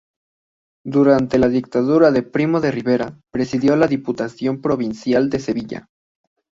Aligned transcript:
Durante 0.83 1.37
la 1.37 1.47
dictadura 1.47 2.09
de 2.09 2.23
Primo 2.23 2.59
de 2.59 2.71
Rivera, 2.71 3.19
presidió 3.31 3.75
la 3.75 3.85
Diputación 3.85 4.59
Provincial 4.59 5.29
de 5.29 5.37
Sevilla. 5.37 5.89